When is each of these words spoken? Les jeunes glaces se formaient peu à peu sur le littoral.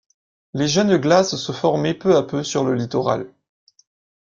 Les 0.55 0.67
jeunes 0.67 0.97
glaces 0.97 1.35
se 1.35 1.51
formaient 1.51 1.93
peu 1.93 2.15
à 2.17 2.23
peu 2.23 2.43
sur 2.43 2.63
le 2.63 2.73
littoral. 2.73 3.31